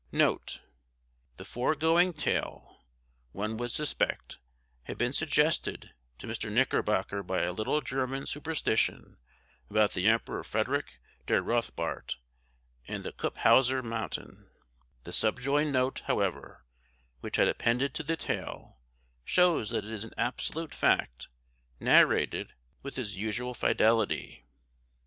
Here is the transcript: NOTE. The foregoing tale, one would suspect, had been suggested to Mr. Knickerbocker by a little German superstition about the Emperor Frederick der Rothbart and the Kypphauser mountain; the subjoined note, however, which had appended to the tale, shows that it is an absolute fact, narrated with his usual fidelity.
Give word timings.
NOTE. 0.11 0.61
The 1.37 1.45
foregoing 1.45 2.13
tale, 2.13 2.83
one 3.33 3.55
would 3.57 3.69
suspect, 3.69 4.39
had 4.85 4.97
been 4.97 5.13
suggested 5.13 5.93
to 6.17 6.25
Mr. 6.25 6.51
Knickerbocker 6.51 7.21
by 7.21 7.43
a 7.43 7.51
little 7.53 7.81
German 7.81 8.25
superstition 8.25 9.17
about 9.69 9.91
the 9.93 10.07
Emperor 10.07 10.43
Frederick 10.43 10.99
der 11.27 11.39
Rothbart 11.43 12.15
and 12.87 13.03
the 13.03 13.11
Kypphauser 13.13 13.83
mountain; 13.83 14.49
the 15.03 15.13
subjoined 15.13 15.71
note, 15.71 15.99
however, 16.07 16.65
which 17.19 17.35
had 17.35 17.47
appended 17.47 17.93
to 17.93 18.01
the 18.01 18.17
tale, 18.17 18.79
shows 19.23 19.69
that 19.69 19.85
it 19.85 19.91
is 19.91 20.03
an 20.03 20.15
absolute 20.17 20.73
fact, 20.73 21.27
narrated 21.79 22.55
with 22.81 22.95
his 22.95 23.17
usual 23.17 23.53
fidelity. 23.53 24.47